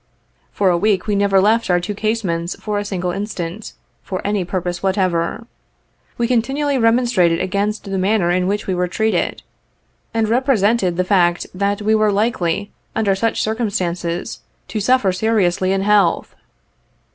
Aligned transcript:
For 0.51 0.71
a 0.71 0.79
week 0.79 1.05
we 1.05 1.13
never 1.15 1.39
left 1.39 1.69
our 1.69 1.79
two 1.79 1.93
casemates 1.93 2.55
for 2.59 2.79
a 2.79 2.83
single 2.83 3.11
instant, 3.11 3.73
for 4.01 4.19
any 4.25 4.43
purpose 4.43 4.81
whatever. 4.81 5.45
We 6.17 6.25
continually 6.27 6.79
remonstrated 6.79 7.39
against 7.39 7.83
the 7.83 7.99
manner 7.99 8.31
in 8.31 8.47
which 8.47 8.65
we 8.65 8.73
were 8.73 8.87
treated, 8.87 9.43
and 10.11 10.27
represented 10.27 10.97
the 10.97 11.03
fact 11.03 11.45
that 11.53 11.83
we 11.83 11.93
were 11.93 12.11
likely, 12.11 12.71
under 12.95 13.13
such 13.13 13.43
circumstances, 13.43 14.39
to 14.69 14.79
suffer 14.79 15.11
seriously 15.11 15.71
in 15.71 15.81
health. 15.81 16.35